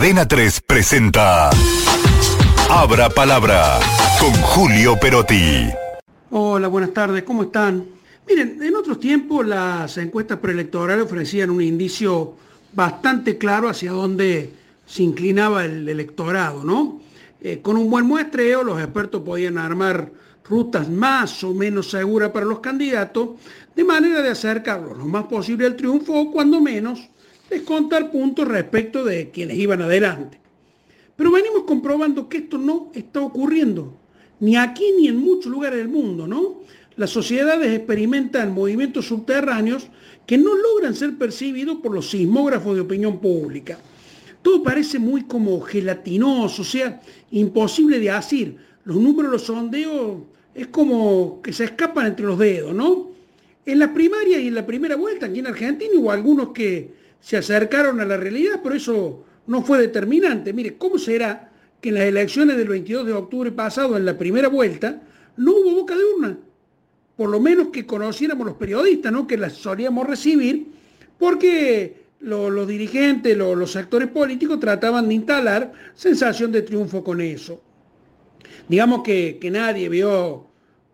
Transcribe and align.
Cadena 0.00 0.26
3 0.26 0.62
presenta 0.62 1.50
Abra 2.70 3.10
Palabra 3.10 3.78
con 4.18 4.32
Julio 4.32 4.96
Perotti. 4.98 5.68
Hola, 6.30 6.68
buenas 6.68 6.94
tardes, 6.94 7.22
¿cómo 7.22 7.42
están? 7.42 7.84
Miren, 8.26 8.62
en 8.62 8.76
otros 8.76 8.98
tiempos 8.98 9.46
las 9.46 9.98
encuestas 9.98 10.38
preelectorales 10.38 11.04
ofrecían 11.04 11.50
un 11.50 11.60
indicio 11.60 12.32
bastante 12.72 13.36
claro 13.36 13.68
hacia 13.68 13.92
dónde 13.92 14.54
se 14.86 15.02
inclinaba 15.02 15.66
el 15.66 15.86
electorado, 15.86 16.64
¿no? 16.64 17.02
Eh, 17.42 17.60
con 17.60 17.76
un 17.76 17.90
buen 17.90 18.06
muestreo 18.06 18.64
los 18.64 18.80
expertos 18.80 19.20
podían 19.20 19.58
armar 19.58 20.10
rutas 20.48 20.88
más 20.88 21.44
o 21.44 21.52
menos 21.52 21.90
seguras 21.90 22.30
para 22.30 22.46
los 22.46 22.60
candidatos, 22.60 23.32
de 23.76 23.84
manera 23.84 24.22
de 24.22 24.30
acercarlos 24.30 24.96
lo 24.96 25.04
más 25.04 25.24
posible 25.24 25.66
al 25.66 25.76
triunfo 25.76 26.18
o 26.18 26.32
cuando 26.32 26.58
menos 26.58 27.10
descontar 27.50 28.10
puntos 28.10 28.48
respecto 28.48 29.04
de 29.04 29.30
quienes 29.30 29.58
iban 29.58 29.82
adelante. 29.82 30.40
Pero 31.16 31.32
venimos 31.32 31.64
comprobando 31.64 32.28
que 32.28 32.38
esto 32.38 32.56
no 32.56 32.90
está 32.94 33.20
ocurriendo, 33.20 33.98
ni 34.38 34.56
aquí 34.56 34.84
ni 34.96 35.08
en 35.08 35.16
muchos 35.16 35.52
lugares 35.52 35.78
del 35.78 35.88
mundo, 35.88 36.26
¿no? 36.26 36.62
Las 36.96 37.10
sociedades 37.10 37.76
experimentan 37.76 38.54
movimientos 38.54 39.06
subterráneos 39.06 39.88
que 40.26 40.38
no 40.38 40.54
logran 40.54 40.94
ser 40.94 41.18
percibidos 41.18 41.78
por 41.82 41.92
los 41.92 42.10
sismógrafos 42.10 42.74
de 42.74 42.82
opinión 42.82 43.18
pública. 43.18 43.78
Todo 44.42 44.62
parece 44.62 44.98
muy 44.98 45.24
como 45.24 45.60
gelatinoso, 45.60 46.62
o 46.62 46.64
sea, 46.64 47.00
imposible 47.32 47.98
de 47.98 48.10
hacer. 48.10 48.54
Los 48.84 48.96
números, 48.96 49.30
los 49.30 49.42
sondeos, 49.42 50.22
es 50.54 50.68
como 50.68 51.40
que 51.42 51.52
se 51.52 51.64
escapan 51.64 52.06
entre 52.06 52.26
los 52.26 52.38
dedos, 52.38 52.74
¿no? 52.74 53.10
En 53.66 53.78
la 53.78 53.92
primaria 53.92 54.40
y 54.40 54.48
en 54.48 54.54
la 54.54 54.66
primera 54.66 54.96
vuelta, 54.96 55.26
aquí 55.26 55.40
en 55.40 55.46
Argentina, 55.46 55.90
hubo 55.94 56.10
algunos 56.10 56.48
que 56.50 56.92
se 57.20 57.36
acercaron 57.36 58.00
a 58.00 58.04
la 58.04 58.16
realidad, 58.16 58.60
pero 58.62 58.74
eso 58.74 59.24
no 59.46 59.62
fue 59.62 59.78
determinante. 59.78 60.52
Mire, 60.52 60.76
¿cómo 60.76 60.98
será 60.98 61.50
que 61.80 61.90
en 61.90 61.96
las 61.96 62.04
elecciones 62.04 62.56
del 62.56 62.68
22 62.68 63.06
de 63.06 63.12
octubre 63.12 63.52
pasado, 63.52 63.96
en 63.96 64.04
la 64.04 64.16
primera 64.16 64.48
vuelta, 64.48 65.02
no 65.36 65.52
hubo 65.52 65.74
boca 65.74 65.96
de 65.96 66.04
urna? 66.04 66.38
Por 67.16 67.30
lo 67.30 67.40
menos 67.40 67.68
que 67.68 67.86
conociéramos 67.86 68.46
los 68.46 68.56
periodistas, 68.56 69.12
¿no? 69.12 69.26
Que 69.26 69.36
las 69.36 69.54
solíamos 69.54 70.06
recibir, 70.06 70.68
porque 71.18 72.00
los, 72.20 72.66
dirigentes, 72.66 73.36
los, 73.36 73.70
sectores 73.70 74.08
políticos 74.08 74.60
trataban 74.60 75.08
de 75.08 75.14
instalar 75.14 75.72
sensación 75.94 76.52
de 76.52 76.62
triunfo 76.62 77.04
con 77.04 77.20
eso. 77.20 77.62
Digamos 78.68 79.02
que, 79.02 79.38
que 79.40 79.50
nadie 79.50 79.88
vio 79.88 80.49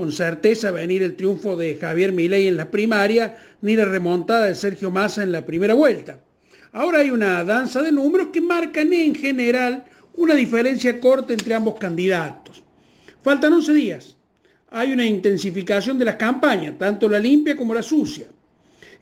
con 0.00 0.12
certeza 0.12 0.70
venir 0.70 1.02
el 1.02 1.14
triunfo 1.14 1.56
de 1.56 1.76
Javier 1.76 2.10
Milei 2.10 2.48
en 2.48 2.56
la 2.56 2.70
primaria, 2.70 3.36
ni 3.60 3.76
la 3.76 3.84
remontada 3.84 4.46
de 4.46 4.54
Sergio 4.54 4.90
Massa 4.90 5.22
en 5.22 5.30
la 5.30 5.44
primera 5.44 5.74
vuelta. 5.74 6.18
Ahora 6.72 7.00
hay 7.00 7.10
una 7.10 7.44
danza 7.44 7.82
de 7.82 7.92
números 7.92 8.28
que 8.32 8.40
marcan 8.40 8.90
en 8.94 9.14
general 9.14 9.84
una 10.14 10.34
diferencia 10.34 10.98
corta 10.98 11.34
entre 11.34 11.54
ambos 11.54 11.74
candidatos. 11.78 12.62
Faltan 13.22 13.52
11 13.52 13.74
días. 13.74 14.16
Hay 14.70 14.90
una 14.90 15.04
intensificación 15.04 15.98
de 15.98 16.06
las 16.06 16.16
campañas, 16.16 16.78
tanto 16.78 17.06
la 17.06 17.18
limpia 17.18 17.54
como 17.54 17.74
la 17.74 17.82
sucia. 17.82 18.24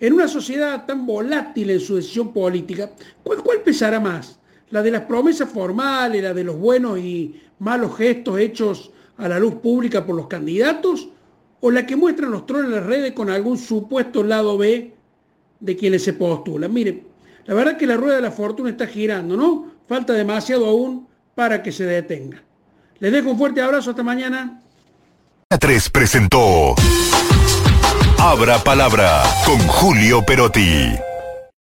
En 0.01 0.15
una 0.15 0.27
sociedad 0.27 0.85
tan 0.85 1.07
volátil 1.07 1.71
en 1.71 1.79
su 1.79 1.95
decisión 1.95 2.33
política, 2.33 2.91
¿cuál, 3.23 3.45
cuál 3.45 3.61
pesará 3.61 4.01
más? 4.01 4.41
¿La 4.71 4.83
de 4.83 4.91
las 4.91 5.03
promesas 5.03 5.49
formales, 5.49 6.25
la 6.25 6.35
de 6.35 6.43
los 6.43 6.59
buenos 6.59 6.99
y 6.99 7.41
malos 7.61 7.97
gestos 7.97 8.41
hechos 8.41 8.91
a 9.19 9.29
la 9.29 9.39
luz 9.39 9.57
pública 9.57 10.07
por 10.07 10.17
los 10.17 10.27
candidatos 10.27 11.09
o 11.61 11.71
la 11.71 11.85
que 11.85 11.97
muestran 11.97 12.31
los 12.31 12.47
troles 12.47 12.67
en 12.67 12.77
las 12.77 12.87
redes 12.87 13.13
con 13.13 13.31
algún 13.31 13.59
supuesto 13.59 14.23
lado 14.23 14.57
B 14.57 14.95
de 15.61 15.77
quienes 15.77 16.05
se 16.05 16.13
postulan. 16.13 16.73
Mire, 16.73 17.03
la 17.45 17.55
verdad 17.55 17.77
que 17.77 17.87
la 17.87 17.97
rueda 17.97 18.17
de 18.17 18.23
la 18.23 18.31
fortuna 18.31 18.71
está 18.71 18.87
girando, 18.87 19.37
¿no? 19.37 19.73
Falta 19.89 20.13
demasiado 20.13 20.67
aún 20.67 21.09
para 21.35 21.63
que 21.63 21.73
se 21.73 21.85
detenga. 21.85 22.43
Les 23.01 23.13
dejo 23.13 23.31
un 23.31 23.39
fuerte 23.39 23.61
abrazo, 23.61 23.91
hasta 23.91 24.03
mañana. 24.03 24.63
3 25.59 25.91
presentó 25.91 26.75
Abra 28.19 28.59
Palabra 28.59 29.23
con 29.47 29.59
Julio 29.67 30.25
Perotti. 30.27 30.93